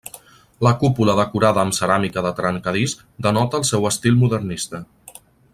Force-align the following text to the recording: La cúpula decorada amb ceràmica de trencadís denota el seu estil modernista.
La 0.67 0.71
cúpula 0.83 1.13
decorada 1.19 1.61
amb 1.65 1.77
ceràmica 1.81 2.25
de 2.29 2.33
trencadís 2.41 2.97
denota 3.29 3.63
el 3.63 3.71
seu 3.73 3.89
estil 3.95 4.21
modernista. 4.27 4.83